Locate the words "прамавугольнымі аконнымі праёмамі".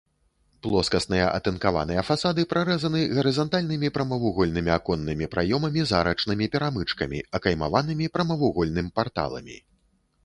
3.99-5.81